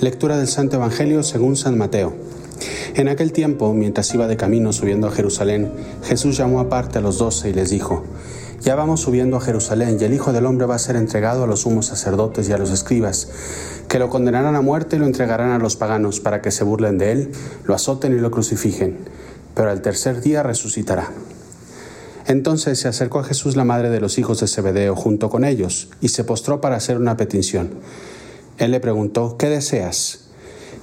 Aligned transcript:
Lectura 0.00 0.38
del 0.38 0.46
Santo 0.46 0.76
Evangelio 0.76 1.24
según 1.24 1.56
San 1.56 1.76
Mateo. 1.76 2.14
En 2.94 3.08
aquel 3.08 3.32
tiempo, 3.32 3.74
mientras 3.74 4.14
iba 4.14 4.28
de 4.28 4.36
camino 4.36 4.72
subiendo 4.72 5.08
a 5.08 5.10
Jerusalén, 5.10 5.72
Jesús 6.04 6.36
llamó 6.36 6.60
aparte 6.60 6.98
a 6.98 7.00
los 7.00 7.18
doce 7.18 7.50
y 7.50 7.52
les 7.52 7.70
dijo, 7.70 8.04
Ya 8.62 8.76
vamos 8.76 9.00
subiendo 9.00 9.36
a 9.36 9.40
Jerusalén 9.40 9.98
y 10.00 10.04
el 10.04 10.14
Hijo 10.14 10.32
del 10.32 10.46
Hombre 10.46 10.66
va 10.66 10.76
a 10.76 10.78
ser 10.78 10.94
entregado 10.94 11.42
a 11.42 11.46
los 11.48 11.62
sumos 11.62 11.86
sacerdotes 11.86 12.48
y 12.48 12.52
a 12.52 12.58
los 12.58 12.70
escribas, 12.70 13.28
que 13.88 13.98
lo 13.98 14.08
condenarán 14.08 14.54
a 14.54 14.60
muerte 14.60 14.94
y 14.94 14.98
lo 15.00 15.06
entregarán 15.06 15.50
a 15.50 15.58
los 15.58 15.74
paganos 15.74 16.20
para 16.20 16.42
que 16.42 16.52
se 16.52 16.62
burlen 16.62 16.96
de 16.96 17.10
él, 17.10 17.32
lo 17.64 17.74
azoten 17.74 18.16
y 18.16 18.20
lo 18.20 18.30
crucifijen, 18.30 18.98
pero 19.56 19.68
al 19.68 19.82
tercer 19.82 20.20
día 20.20 20.44
resucitará. 20.44 21.10
Entonces 22.28 22.78
se 22.78 22.86
acercó 22.86 23.18
a 23.18 23.24
Jesús 23.24 23.56
la 23.56 23.64
madre 23.64 23.90
de 23.90 24.00
los 24.00 24.16
hijos 24.18 24.38
de 24.38 24.46
Zebedeo 24.46 24.94
junto 24.94 25.28
con 25.28 25.44
ellos 25.44 25.88
y 26.00 26.10
se 26.10 26.22
postró 26.22 26.60
para 26.60 26.76
hacer 26.76 26.98
una 26.98 27.16
petición. 27.16 27.70
Él 28.58 28.70
le 28.72 28.80
preguntó, 28.80 29.36
¿qué 29.38 29.48
deseas? 29.48 30.28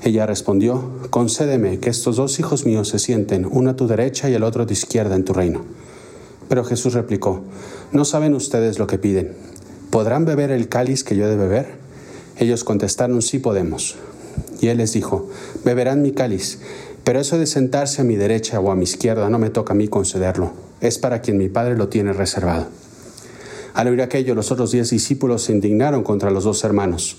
Ella 0.03 0.25
respondió, 0.25 0.91
concédeme 1.09 1.79
que 1.79 1.89
estos 1.89 2.17
dos 2.17 2.39
hijos 2.39 2.65
míos 2.65 2.89
se 2.89 2.99
sienten, 2.99 3.47
uno 3.49 3.71
a 3.71 3.75
tu 3.75 3.87
derecha 3.87 4.29
y 4.29 4.33
el 4.33 4.43
otro 4.43 4.63
a 4.63 4.65
tu 4.65 4.73
izquierda 4.73 5.15
en 5.15 5.25
tu 5.25 5.33
reino. 5.33 5.63
Pero 6.47 6.63
Jesús 6.63 6.93
replicó, 6.93 7.43
no 7.91 8.05
saben 8.05 8.33
ustedes 8.33 8.77
lo 8.79 8.87
que 8.87 8.97
piden. 8.97 9.33
¿Podrán 9.89 10.25
beber 10.25 10.51
el 10.51 10.69
cáliz 10.69 11.03
que 11.03 11.15
yo 11.15 11.25
he 11.25 11.29
de 11.29 11.37
beber? 11.37 11.77
Ellos 12.37 12.63
contestaron, 12.63 13.21
sí 13.21 13.39
podemos. 13.39 13.95
Y 14.61 14.67
él 14.67 14.77
les 14.77 14.93
dijo, 14.93 15.29
beberán 15.63 16.01
mi 16.01 16.11
cáliz, 16.11 16.59
pero 17.03 17.19
eso 17.19 17.37
de 17.37 17.45
sentarse 17.45 18.01
a 18.01 18.05
mi 18.05 18.15
derecha 18.15 18.59
o 18.59 18.71
a 18.71 18.75
mi 18.75 18.83
izquierda 18.83 19.29
no 19.29 19.39
me 19.39 19.49
toca 19.49 19.73
a 19.73 19.75
mí 19.75 19.87
concederlo 19.87 20.65
es 20.81 20.97
para 20.97 21.21
quien 21.21 21.37
mi 21.37 21.49
Padre 21.49 21.75
lo 21.75 21.89
tiene 21.89 22.13
reservado. 22.13 22.67
Al 23.73 23.87
oír 23.87 24.01
aquello, 24.01 24.35
los 24.35 24.51
otros 24.51 24.71
diez 24.71 24.89
discípulos 24.89 25.43
se 25.43 25.51
indignaron 25.51 26.03
contra 26.03 26.31
los 26.31 26.45
dos 26.45 26.63
hermanos, 26.63 27.17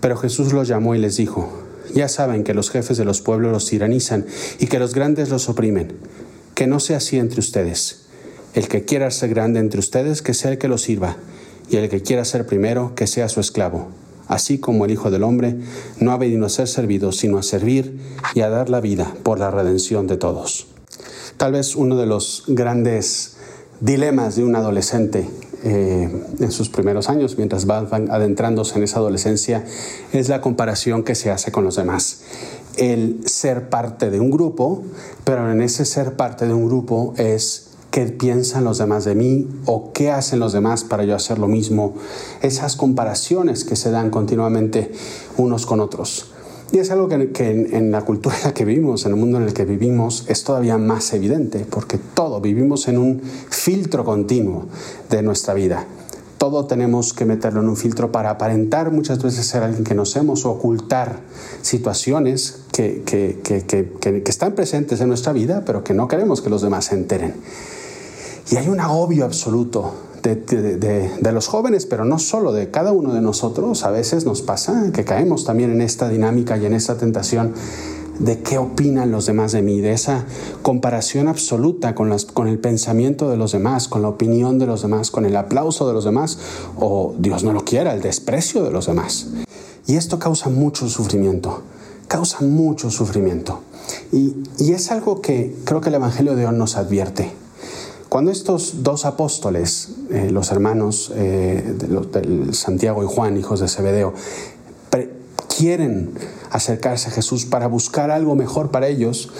pero 0.00 0.16
Jesús 0.16 0.52
los 0.52 0.68
llamó 0.68 0.94
y 0.94 0.98
les 0.98 1.16
dijo, 1.16 1.52
ya 1.94 2.08
saben 2.08 2.44
que 2.44 2.54
los 2.54 2.70
jefes 2.70 2.96
de 2.96 3.04
los 3.04 3.20
pueblos 3.20 3.52
los 3.52 3.66
tiranizan 3.66 4.26
y 4.58 4.66
que 4.66 4.78
los 4.78 4.94
grandes 4.94 5.28
los 5.28 5.48
oprimen, 5.48 5.92
que 6.54 6.66
no 6.66 6.80
sea 6.80 6.98
así 6.98 7.18
entre 7.18 7.40
ustedes. 7.40 8.06
El 8.54 8.68
que 8.68 8.84
quiera 8.84 9.10
ser 9.10 9.30
grande 9.30 9.60
entre 9.60 9.80
ustedes, 9.80 10.22
que 10.22 10.34
sea 10.34 10.52
el 10.52 10.58
que 10.58 10.68
lo 10.68 10.78
sirva, 10.78 11.16
y 11.68 11.76
el 11.76 11.88
que 11.88 12.02
quiera 12.02 12.24
ser 12.24 12.46
primero, 12.46 12.94
que 12.94 13.06
sea 13.06 13.28
su 13.28 13.40
esclavo. 13.40 13.88
Así 14.26 14.58
como 14.58 14.84
el 14.84 14.90
Hijo 14.90 15.10
del 15.10 15.22
Hombre 15.22 15.56
no 15.98 16.12
ha 16.12 16.16
venido 16.16 16.46
a 16.46 16.48
ser 16.48 16.68
servido, 16.68 17.12
sino 17.12 17.38
a 17.38 17.42
servir 17.42 17.98
y 18.34 18.40
a 18.40 18.48
dar 18.48 18.70
la 18.70 18.80
vida 18.80 19.12
por 19.22 19.38
la 19.38 19.50
redención 19.50 20.06
de 20.06 20.16
todos. 20.16 20.66
Tal 21.36 21.52
vez 21.52 21.76
uno 21.76 21.96
de 21.96 22.06
los 22.06 22.44
grandes 22.46 23.36
dilemas 23.80 24.36
de 24.36 24.44
un 24.44 24.56
adolescente 24.56 25.28
eh, 25.64 26.10
en 26.40 26.52
sus 26.52 26.68
primeros 26.68 27.08
años, 27.08 27.38
mientras 27.38 27.64
van 27.64 27.88
adentrándose 28.10 28.76
en 28.76 28.84
esa 28.84 28.98
adolescencia, 28.98 29.64
es 30.12 30.28
la 30.28 30.42
comparación 30.42 31.04
que 31.04 31.14
se 31.14 31.30
hace 31.30 31.52
con 31.52 31.64
los 31.64 31.76
demás. 31.76 32.20
El 32.76 33.26
ser 33.26 33.70
parte 33.70 34.10
de 34.10 34.20
un 34.20 34.30
grupo, 34.30 34.82
pero 35.24 35.50
en 35.50 35.62
ese 35.62 35.86
ser 35.86 36.16
parte 36.16 36.46
de 36.46 36.52
un 36.52 36.66
grupo 36.66 37.14
es 37.16 37.70
qué 37.90 38.06
piensan 38.06 38.64
los 38.64 38.76
demás 38.76 39.04
de 39.04 39.14
mí 39.14 39.48
o 39.64 39.92
qué 39.92 40.10
hacen 40.10 40.38
los 40.38 40.52
demás 40.52 40.84
para 40.84 41.04
yo 41.04 41.14
hacer 41.14 41.38
lo 41.38 41.48
mismo. 41.48 41.94
Esas 42.42 42.76
comparaciones 42.76 43.64
que 43.64 43.76
se 43.76 43.90
dan 43.90 44.10
continuamente 44.10 44.92
unos 45.38 45.64
con 45.64 45.80
otros. 45.80 46.33
Y 46.74 46.78
es 46.78 46.90
algo 46.90 47.06
que, 47.06 47.50
en, 47.72 47.92
la 47.92 48.02
cultura 48.02 48.36
en 48.36 48.42
la 48.46 48.52
que 48.52 48.64
vivimos, 48.64 49.06
en 49.06 49.12
el 49.12 49.16
mundo 49.16 49.38
en 49.38 49.44
el 49.44 49.54
que 49.54 49.64
vivimos, 49.64 50.24
es 50.26 50.42
todavía 50.42 50.76
más 50.76 51.12
evidente, 51.12 51.64
porque 51.70 51.98
todo 51.98 52.40
vivimos 52.40 52.88
en 52.88 52.98
un 52.98 53.22
filtro 53.22 54.04
continuo 54.04 54.66
de 55.08 55.22
nuestra 55.22 55.54
vida. 55.54 55.86
Todo 56.36 56.66
tenemos 56.66 57.12
que 57.12 57.26
meterlo 57.26 57.60
en 57.60 57.68
un 57.68 57.76
filtro 57.76 58.10
para 58.10 58.30
aparentar 58.30 58.90
muchas 58.90 59.22
veces 59.22 59.46
ser 59.46 59.62
alguien 59.62 59.84
que 59.84 59.94
nos 59.94 60.16
hemos 60.16 60.44
o 60.46 60.50
ocultar 60.50 61.20
situaciones 61.62 62.64
que, 62.72 63.04
que 63.04 64.22
están 64.26 64.56
presentes 64.56 65.00
en 65.00 65.06
nuestra 65.06 65.32
vida, 65.32 65.62
pero 65.64 65.84
que 65.84 65.94
no 65.94 66.08
queremos 66.08 66.42
que 66.42 66.50
los 66.50 66.60
demás 66.60 66.86
se 66.86 66.96
enteren. 66.96 67.34
Y 68.50 68.56
hay 68.56 68.66
un 68.66 68.80
agobio 68.80 69.24
absoluto 69.24 69.92
de, 70.32 71.32
los 71.32 71.48
jóvenes, 71.48 71.84
pero 71.86 72.04
no 72.04 72.18
solo 72.18 72.52
de 72.52 72.70
cada 72.70 72.92
uno 72.92 73.12
de 73.12 73.20
nosotros, 73.20 73.84
a 73.84 73.90
veces 73.90 74.24
nos 74.24 74.40
pasa 74.40 74.90
que 74.92 75.04
caemos 75.04 75.44
también 75.44 75.70
en 75.70 75.82
esta 75.82 76.08
dinámica 76.08 76.56
y 76.56 76.64
en 76.64 76.72
esta 76.72 76.96
tentación 76.96 77.52
de 78.18 78.40
qué 78.40 78.58
opinan 78.58 79.10
los 79.10 79.26
demás 79.26 79.52
de 79.52 79.60
mí, 79.60 79.80
de 79.80 79.92
esa 79.92 80.24
comparación 80.62 81.28
absoluta 81.28 81.94
con, 81.94 82.12
el 82.12 82.58
pensamiento 82.58 83.28
de 83.28 83.36
los 83.36 83.52
demás, 83.52 83.88
con 83.88 84.02
la 84.02 84.08
opinión 84.08 84.58
de 84.58 84.66
los 84.66 84.82
demás, 84.82 85.10
con 85.10 85.26
el 85.26 85.36
aplauso 85.36 85.86
de 85.86 85.94
los 85.94 86.04
demás, 86.04 86.38
o 86.76 87.14
Dios 87.18 87.44
no 87.44 87.52
lo 87.52 87.64
quiera, 87.64 87.92
el 87.92 88.00
desprecio 88.00 88.62
de 88.62 88.70
los 88.70 88.86
demás. 88.86 89.28
Y 89.86 89.96
esto 89.96 90.18
causa 90.18 90.48
mucho 90.48 90.88
sufrimiento, 90.88 91.62
causa 92.08 92.40
mucho 92.40 92.90
sufrimiento. 92.90 93.60
Y, 94.12 94.34
es 94.70 94.90
algo 94.90 95.20
que 95.20 95.54
creo 95.64 95.80
que 95.80 95.90
el 95.90 95.96
Evangelio 95.96 96.34
de 96.36 96.46
hoy 96.46 96.56
nos 96.56 96.76
advierte. 96.76 97.43
Cuando 98.14 98.30
estos 98.30 98.84
dos 98.84 99.06
apóstoles, 99.06 99.88
eh, 100.08 100.30
los 100.30 100.52
hermanos 100.52 101.10
eh, 101.16 101.74
de, 101.76 102.54
Santiago 102.54 103.02
y 103.02 103.08
Juan, 103.08 103.36
hijos 103.36 103.58
de 103.58 103.66
Zebedeo, 103.66 104.14
quieren 105.58 106.12
acercarse 106.52 107.08
a 107.08 107.10
Jesús 107.10 107.44
para 107.44 107.66
buscar 107.66 108.12
algo 108.12 108.36
mejor 108.36 108.70
para 108.70 108.86
ellos, 108.86 109.30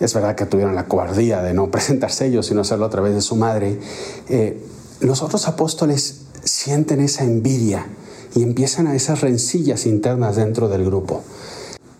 es 0.00 0.12
verdad 0.12 0.34
que 0.34 0.44
tuvieron 0.44 0.74
la 0.74 0.84
cobardía 0.84 1.40
de 1.40 1.54
no 1.54 1.70
presentarse 1.70 2.26
ellos, 2.26 2.44
sino 2.44 2.60
hacerlo 2.60 2.84
a 2.84 2.90
través 2.90 3.14
de 3.14 3.22
su 3.22 3.36
madre, 3.36 3.80
eh, 4.28 4.66
los 5.00 5.22
otros 5.22 5.48
apóstoles 5.48 6.26
sienten 6.44 7.00
esa 7.00 7.24
envidia 7.24 7.86
y 8.34 8.42
empiezan 8.42 8.86
a 8.86 8.94
esas 8.94 9.22
rencillas 9.22 9.86
internas 9.86 10.36
dentro 10.36 10.68
del 10.68 10.84
grupo. 10.84 11.22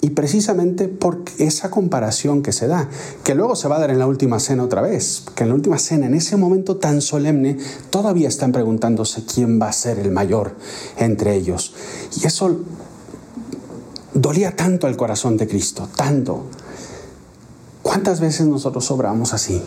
Y 0.03 0.11
precisamente 0.11 0.88
por 0.88 1.22
esa 1.38 1.71
comparación 1.71 2.43
que 2.43 2.53
se 2.53 2.66
da, 2.66 2.88
que 3.22 3.34
luego 3.34 3.55
se 3.55 3.69
va 3.69 3.77
a 3.77 3.81
dar 3.81 3.91
en 3.91 3.99
la 3.99 4.06
última 4.06 4.41
cena 4.41 4.65
otra 4.65 4.81
vez, 4.81 5.25
que 5.34 5.43
en 5.43 5.50
la 5.50 5.55
última 5.55 5.78
cena, 5.78 6.06
en 6.06 6.15
ese 6.15 6.38
momento 6.38 6.77
tan 6.77 7.03
solemne, 7.03 7.59
todavía 7.91 8.28
están 8.28 8.50
preguntándose 8.53 9.25
quién 9.27 9.60
va 9.60 9.69
a 9.69 9.72
ser 9.72 9.99
el 9.99 10.10
mayor 10.10 10.56
entre 10.97 11.34
ellos. 11.34 11.75
Y 12.19 12.27
eso 12.27 12.60
dolía 14.15 14.56
tanto 14.56 14.87
al 14.87 14.97
corazón 14.97 15.37
de 15.37 15.47
Cristo, 15.47 15.89
tanto. 15.97 16.44
¿Cuántas 17.83 18.21
veces 18.21 18.47
nosotros 18.47 18.91
obramos 18.91 19.34
así? 19.34 19.62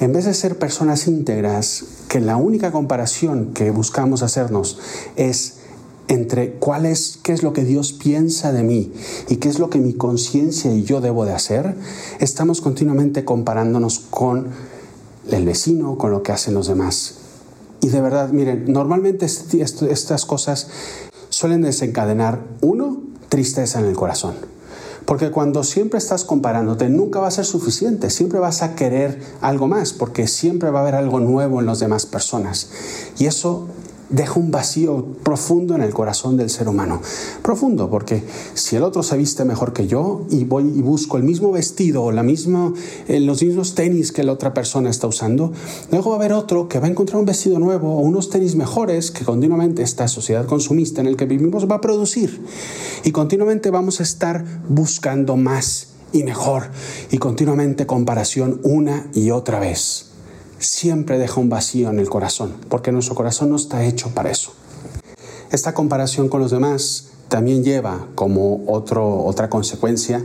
En 0.00 0.12
vez 0.12 0.24
de 0.24 0.34
ser 0.34 0.58
personas 0.58 1.06
íntegras, 1.06 1.84
que 2.08 2.20
la 2.20 2.36
única 2.36 2.72
comparación 2.72 3.52
que 3.52 3.70
buscamos 3.70 4.22
hacernos 4.22 4.78
es 5.14 5.59
entre 6.10 6.54
cuál 6.54 6.86
es, 6.86 7.20
qué 7.22 7.32
es 7.32 7.44
lo 7.44 7.52
que 7.52 7.64
Dios 7.64 7.92
piensa 7.92 8.52
de 8.52 8.64
mí 8.64 8.92
y 9.28 9.36
qué 9.36 9.48
es 9.48 9.60
lo 9.60 9.70
que 9.70 9.78
mi 9.78 9.94
conciencia 9.94 10.74
y 10.74 10.82
yo 10.82 11.00
debo 11.00 11.24
de 11.24 11.32
hacer, 11.32 11.76
estamos 12.18 12.60
continuamente 12.60 13.24
comparándonos 13.24 14.00
con 14.10 14.48
el 15.30 15.44
vecino, 15.46 15.96
con 15.98 16.10
lo 16.10 16.24
que 16.24 16.32
hacen 16.32 16.54
los 16.54 16.66
demás. 16.66 17.14
Y 17.80 17.90
de 17.90 18.00
verdad, 18.00 18.30
miren, 18.30 18.64
normalmente 18.72 19.24
estas 19.24 20.24
cosas 20.26 20.66
suelen 21.28 21.62
desencadenar, 21.62 22.44
uno, 22.60 23.00
tristeza 23.28 23.78
en 23.78 23.86
el 23.86 23.94
corazón. 23.94 24.34
Porque 25.04 25.30
cuando 25.30 25.62
siempre 25.62 25.98
estás 25.98 26.24
comparándote, 26.24 26.88
nunca 26.88 27.20
va 27.20 27.28
a 27.28 27.30
ser 27.30 27.44
suficiente, 27.44 28.10
siempre 28.10 28.40
vas 28.40 28.62
a 28.62 28.74
querer 28.74 29.22
algo 29.40 29.68
más, 29.68 29.92
porque 29.92 30.26
siempre 30.26 30.70
va 30.70 30.80
a 30.80 30.82
haber 30.82 30.96
algo 30.96 31.20
nuevo 31.20 31.60
en 31.60 31.66
las 31.66 31.78
demás 31.78 32.04
personas. 32.04 32.70
Y 33.16 33.26
eso 33.26 33.68
deja 34.10 34.38
un 34.38 34.50
vacío 34.50 35.06
profundo 35.22 35.74
en 35.74 35.82
el 35.82 35.94
corazón 35.94 36.36
del 36.36 36.50
ser 36.50 36.68
humano. 36.68 37.00
Profundo, 37.42 37.88
porque 37.90 38.22
si 38.54 38.76
el 38.76 38.82
otro 38.82 39.02
se 39.02 39.16
viste 39.16 39.44
mejor 39.44 39.72
que 39.72 39.86
yo 39.86 40.26
y 40.30 40.44
voy 40.44 40.72
y 40.76 40.82
busco 40.82 41.16
el 41.16 41.22
mismo 41.22 41.52
vestido 41.52 42.02
o 42.02 42.12
la 42.12 42.22
misma, 42.22 42.72
eh, 43.08 43.20
los 43.20 43.42
mismos 43.42 43.74
tenis 43.74 44.12
que 44.12 44.24
la 44.24 44.32
otra 44.32 44.52
persona 44.52 44.90
está 44.90 45.06
usando, 45.06 45.52
luego 45.90 46.10
va 46.10 46.16
a 46.16 46.18
haber 46.18 46.32
otro 46.32 46.68
que 46.68 46.80
va 46.80 46.86
a 46.86 46.90
encontrar 46.90 47.20
un 47.20 47.26
vestido 47.26 47.58
nuevo 47.58 47.96
o 47.96 48.00
unos 48.00 48.30
tenis 48.30 48.56
mejores 48.56 49.10
que 49.10 49.24
continuamente 49.24 49.82
esta 49.82 50.08
sociedad 50.08 50.46
consumista 50.46 51.00
en 51.00 51.06
el 51.06 51.16
que 51.16 51.26
vivimos 51.26 51.70
va 51.70 51.76
a 51.76 51.80
producir. 51.80 52.44
Y 53.04 53.12
continuamente 53.12 53.70
vamos 53.70 54.00
a 54.00 54.02
estar 54.02 54.44
buscando 54.68 55.36
más 55.36 55.88
y 56.12 56.24
mejor 56.24 56.70
y 57.10 57.18
continuamente 57.18 57.86
comparación 57.86 58.60
una 58.64 59.08
y 59.14 59.30
otra 59.30 59.60
vez 59.60 60.09
siempre 60.60 61.18
deja 61.18 61.40
un 61.40 61.48
vacío 61.48 61.90
en 61.90 61.98
el 61.98 62.08
corazón, 62.08 62.54
porque 62.68 62.92
nuestro 62.92 63.16
corazón 63.16 63.50
no 63.50 63.56
está 63.56 63.84
hecho 63.84 64.10
para 64.10 64.30
eso. 64.30 64.52
Esta 65.50 65.74
comparación 65.74 66.28
con 66.28 66.40
los 66.40 66.52
demás 66.52 67.08
también 67.28 67.64
lleva 67.64 68.06
como 68.14 68.64
otro, 68.68 69.24
otra 69.24 69.50
consecuencia 69.50 70.22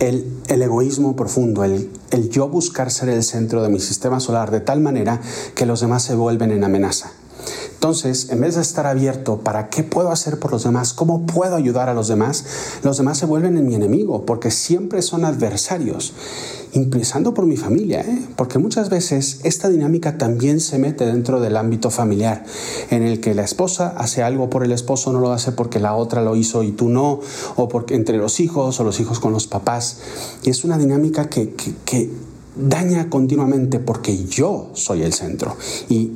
el, 0.00 0.42
egoísmo 0.48 1.14
profundo, 1.14 1.62
el, 1.62 1.90
el 2.10 2.30
yo 2.30 2.48
buscar 2.48 2.90
ser 2.90 3.08
el 3.10 3.22
centro 3.22 3.62
de 3.62 3.68
mi 3.68 3.80
sistema 3.80 4.18
solar 4.18 4.50
de 4.50 4.60
tal 4.60 4.80
manera 4.80 5.20
que 5.54 5.66
los 5.66 5.80
demás 5.80 6.02
se 6.02 6.14
vuelven 6.14 6.50
en 6.50 6.64
amenaza. 6.64 7.12
Entonces, 7.74 8.28
en 8.30 8.40
vez 8.40 8.56
de 8.56 8.62
estar 8.62 8.86
abierto 8.86 9.38
para 9.38 9.68
qué 9.68 9.82
puedo 9.82 10.10
hacer 10.10 10.38
por 10.38 10.52
los 10.52 10.64
demás, 10.64 10.92
cómo 10.92 11.26
puedo 11.26 11.56
ayudar 11.56 11.88
a 11.88 11.94
los 11.94 12.08
demás, 12.08 12.44
los 12.82 12.96
demás 12.98 13.18
se 13.18 13.26
vuelven 13.26 13.56
en 13.56 13.66
mi 13.66 13.74
enemigo 13.74 14.26
porque 14.26 14.50
siempre 14.50 15.02
son 15.02 15.24
adversarios, 15.24 16.12
empezando 16.72 17.34
por 17.34 17.46
mi 17.46 17.56
familia, 17.56 18.00
¿eh? 18.00 18.22
porque 18.36 18.58
muchas 18.58 18.90
veces 18.90 19.40
esta 19.44 19.68
dinámica 19.68 20.18
también 20.18 20.60
se 20.60 20.78
mete 20.78 21.06
dentro 21.06 21.40
del 21.40 21.56
ámbito 21.56 21.90
familiar, 21.90 22.44
en 22.90 23.02
el 23.02 23.20
que 23.20 23.34
la 23.34 23.42
esposa 23.42 23.94
hace 23.96 24.22
algo 24.22 24.50
por 24.50 24.64
el 24.64 24.72
esposo, 24.72 25.12
no 25.12 25.20
lo 25.20 25.32
hace 25.32 25.52
porque 25.52 25.80
la 25.80 25.94
otra 25.94 26.22
lo 26.22 26.36
hizo 26.36 26.62
y 26.62 26.72
tú 26.72 26.88
no, 26.88 27.20
o 27.56 27.68
porque 27.68 27.94
entre 27.94 28.18
los 28.18 28.40
hijos 28.40 28.78
o 28.80 28.84
los 28.84 29.00
hijos 29.00 29.20
con 29.20 29.32
los 29.32 29.46
papás. 29.46 29.98
Y 30.42 30.50
es 30.50 30.64
una 30.64 30.78
dinámica 30.78 31.28
que, 31.28 31.50
que, 31.50 31.74
que 31.84 32.10
daña 32.56 33.08
continuamente 33.08 33.78
porque 33.78 34.24
yo 34.24 34.70
soy 34.74 35.02
el 35.02 35.12
centro. 35.12 35.56
Y 35.88 36.12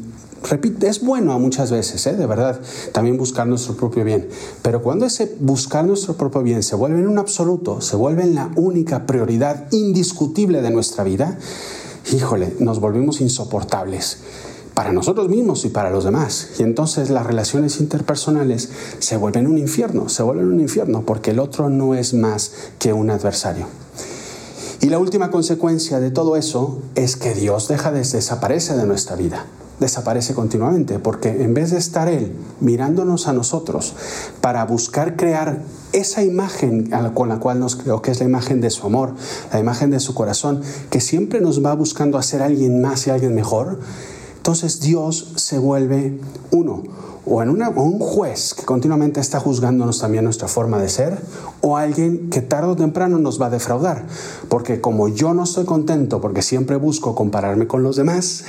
repito, 0.49 0.87
es 0.87 1.01
bueno 1.03 1.39
muchas 1.39 1.71
veces, 1.71 2.07
¿eh? 2.07 2.15
de 2.15 2.27
verdad, 2.27 2.61
también 2.93 3.17
buscar 3.17 3.47
nuestro 3.47 3.77
propio 3.77 4.05
bien. 4.05 4.29
Pero 4.63 4.83
cuando 4.83 5.07
ese 5.07 5.35
buscar 5.41 5.85
nuestro 5.85 6.15
propio 6.15 6.43
bien 6.43 6.63
se 6.63 6.77
vuelve 6.77 7.01
en 7.01 7.09
un 7.09 7.19
absoluto, 7.19 7.81
se 7.81 7.97
vuelve 7.97 8.23
en 8.23 8.35
la 8.35 8.51
única 8.57 9.07
prioridad 9.07 9.67
indiscutible 9.73 10.63
de 10.63 10.71
nuestra 10.71 11.05
vida, 11.05 11.39
híjole, 12.13 12.55
nos 12.61 12.81
volvimos 12.81 13.21
insoportables 13.21 14.19
para 14.75 14.93
nosotros 14.93 15.29
mismos 15.29 15.65
y 15.65 15.69
para 15.69 15.91
los 15.91 16.05
demás. 16.05 16.49
Y 16.59 16.63
entonces 16.63 17.11
las 17.11 17.27
relaciones 17.27 17.81
interpersonales 17.81 18.71
se 18.99 19.17
vuelven 19.17 19.47
un 19.47 19.59
infierno, 19.59 20.09
se 20.09 20.23
vuelven 20.23 20.47
un 20.47 20.61
infierno 20.61 21.03
porque 21.07 21.31
el 21.31 21.39
otro 21.39 21.71
no 21.71 21.95
es 21.95 22.13
más 22.13 22.53
que 22.79 22.93
un 22.93 23.11
adversario. 23.11 23.67
Y 24.81 24.89
la 24.89 24.99
última 24.99 25.31
consecuencia 25.31 26.01
de 26.01 26.11
todo 26.11 26.37
eso 26.37 26.83
es 26.95 27.17
que 27.17 27.33
Dios 27.35 27.69
deja 27.69 27.91
de 27.91 28.01
desaparecer 28.01 28.77
de 28.77 28.87
nuestra 28.87 29.17
vida 29.17 29.47
desaparece 29.81 30.35
continuamente, 30.35 30.99
porque 30.99 31.43
en 31.43 31.55
vez 31.55 31.71
de 31.71 31.79
estar 31.79 32.09
Él 32.09 32.33
mirándonos 32.61 33.29
a 33.29 33.33
nosotros 33.33 33.95
para 34.41 34.65
buscar 34.65 35.17
crear 35.17 35.63
esa 35.93 36.23
imagen 36.23 36.91
con 37.15 37.29
la 37.29 37.39
cual 37.39 37.61
nos 37.61 37.77
creó, 37.77 38.03
que 38.03 38.11
es 38.11 38.19
la 38.21 38.27
imagen 38.27 38.61
de 38.61 38.71
su 38.71 38.87
amor, 38.87 39.15
la 39.53 39.61
imagen 39.61 39.91
de 39.91 40.01
su 40.01 40.15
corazón, 40.15 40.63
que 40.91 41.01
siempre 41.01 41.41
nos 41.41 41.65
va 41.65 41.75
buscando 41.75 42.19
hacer 42.19 42.43
alguien 42.43 42.81
más 42.81 43.07
y 43.07 43.11
alguien 43.11 43.35
mejor, 43.35 43.81
entonces 44.45 44.79
Dios 44.81 45.33
se 45.37 45.59
vuelve 45.59 46.21
uno 46.51 46.83
o 47.25 47.43
en 47.43 47.49
un 47.49 47.99
juez 47.99 48.53
que 48.53 48.67
continuamente 48.67 49.19
está 49.19 49.41
juzgándonos 49.41 50.01
también 50.01 50.25
nuestra 50.25 50.49
forma 50.49 50.79
de 50.79 50.91
ser, 50.91 51.19
o 51.63 51.79
alguien 51.79 52.29
que 52.29 52.43
tarde 52.43 52.69
o 52.69 52.77
temprano 52.77 53.17
nos 53.17 53.41
va 53.41 53.47
a 53.47 53.51
defraudar. 53.51 54.05
Porque 54.51 54.83
como 54.83 55.09
yo 55.09 55.33
no 55.33 55.45
estoy 55.45 55.65
contento 55.65 56.21
porque 56.21 56.43
siempre 56.43 56.77
busco 56.77 57.15
compararme 57.15 57.67
con 57.67 57.83
los 57.83 57.97
demás, 57.97 58.45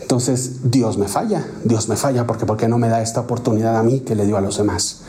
entonces 0.00 0.70
Dios 0.70 0.98
me 0.98 1.08
falla, 1.08 1.44
Dios 1.64 1.88
me 1.88 1.96
falla 1.96 2.28
porque 2.28 2.46
¿por 2.46 2.56
qué 2.56 2.68
no 2.68 2.78
me 2.78 2.88
da 2.88 3.02
esta 3.02 3.18
oportunidad 3.18 3.76
a 3.76 3.82
mí 3.82 4.02
que 4.02 4.14
le 4.14 4.26
dio 4.26 4.36
a 4.36 4.40
los 4.40 4.58
demás? 4.58 5.00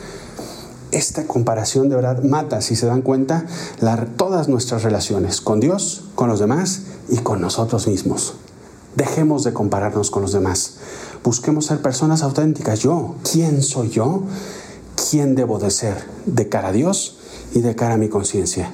Esta 0.90 1.28
comparación 1.28 1.88
de 1.88 1.94
verdad 1.94 2.24
mata, 2.24 2.62
si 2.62 2.74
se 2.74 2.86
dan 2.86 3.02
cuenta, 3.02 3.46
todas 4.16 4.48
nuestras 4.48 4.82
relaciones 4.82 5.40
con 5.40 5.60
Dios, 5.60 6.06
con 6.16 6.28
los 6.28 6.40
demás 6.40 6.80
y 7.08 7.18
con 7.18 7.40
nosotros 7.40 7.86
mismos. 7.86 8.34
Dejemos 8.96 9.44
de 9.44 9.52
compararnos 9.52 10.10
con 10.10 10.22
los 10.22 10.32
demás. 10.32 10.78
Busquemos 11.22 11.66
ser 11.66 11.82
personas 11.82 12.22
auténticas. 12.22 12.80
Yo, 12.80 13.14
¿quién 13.30 13.62
soy 13.62 13.90
yo? 13.90 14.22
¿Quién 15.10 15.34
debo 15.34 15.58
de 15.58 15.70
ser 15.70 16.02
de 16.24 16.48
cara 16.48 16.68
a 16.68 16.72
Dios 16.72 17.18
y 17.52 17.60
de 17.60 17.76
cara 17.76 17.94
a 17.94 17.98
mi 17.98 18.08
conciencia? 18.08 18.72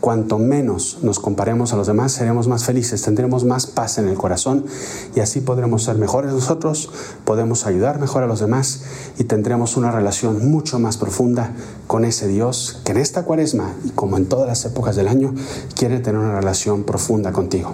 Cuanto 0.00 0.38
menos 0.38 0.98
nos 1.02 1.18
comparemos 1.20 1.72
a 1.72 1.76
los 1.76 1.86
demás, 1.86 2.12
seremos 2.12 2.46
más 2.48 2.64
felices, 2.64 3.00
tendremos 3.00 3.44
más 3.44 3.66
paz 3.66 3.96
en 3.96 4.08
el 4.08 4.16
corazón 4.16 4.66
y 5.14 5.20
así 5.20 5.40
podremos 5.40 5.84
ser 5.84 5.96
mejores 5.96 6.32
nosotros, 6.32 6.90
podemos 7.24 7.64
ayudar 7.64 8.00
mejor 8.00 8.22
a 8.22 8.26
los 8.26 8.40
demás 8.40 8.82
y 9.18 9.24
tendremos 9.24 9.78
una 9.78 9.92
relación 9.92 10.50
mucho 10.50 10.78
más 10.78 10.98
profunda 10.98 11.52
con 11.86 12.04
ese 12.04 12.28
Dios 12.28 12.82
que 12.84 12.92
en 12.92 12.98
esta 12.98 13.22
cuaresma 13.22 13.72
y 13.84 13.90
como 13.90 14.18
en 14.18 14.26
todas 14.26 14.46
las 14.46 14.64
épocas 14.66 14.94
del 14.96 15.08
año 15.08 15.32
quiere 15.74 16.00
tener 16.00 16.20
una 16.20 16.38
relación 16.38 16.82
profunda 16.82 17.32
contigo. 17.32 17.72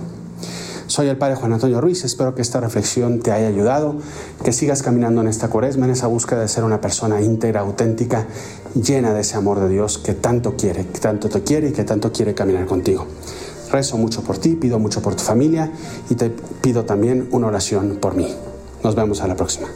Soy 1.00 1.08
el 1.08 1.16
Padre 1.16 1.36
Juan 1.36 1.54
Antonio 1.54 1.80
Ruiz, 1.80 2.04
espero 2.04 2.34
que 2.34 2.42
esta 2.42 2.60
reflexión 2.60 3.20
te 3.20 3.32
haya 3.32 3.48
ayudado, 3.48 3.96
que 4.44 4.52
sigas 4.52 4.82
caminando 4.82 5.22
en 5.22 5.28
esta 5.28 5.48
cuaresma, 5.48 5.86
en 5.86 5.92
esa 5.92 6.08
búsqueda 6.08 6.40
de 6.40 6.48
ser 6.48 6.62
una 6.62 6.82
persona 6.82 7.22
íntegra, 7.22 7.60
auténtica, 7.60 8.26
llena 8.74 9.14
de 9.14 9.22
ese 9.22 9.38
amor 9.38 9.60
de 9.60 9.70
Dios 9.70 9.96
que 9.96 10.12
tanto 10.12 10.56
quiere, 10.58 10.84
que 10.88 10.98
tanto 10.98 11.30
te 11.30 11.42
quiere 11.42 11.70
y 11.70 11.72
que 11.72 11.84
tanto 11.84 12.12
quiere 12.12 12.34
caminar 12.34 12.66
contigo. 12.66 13.06
Rezo 13.72 13.96
mucho 13.96 14.22
por 14.22 14.36
ti, 14.36 14.56
pido 14.56 14.78
mucho 14.78 15.00
por 15.00 15.14
tu 15.14 15.22
familia 15.22 15.72
y 16.10 16.16
te 16.16 16.28
pido 16.28 16.84
también 16.84 17.28
una 17.30 17.46
oración 17.46 17.96
por 17.98 18.14
mí. 18.14 18.34
Nos 18.84 18.94
vemos 18.94 19.22
a 19.22 19.26
la 19.26 19.36
próxima. 19.36 19.68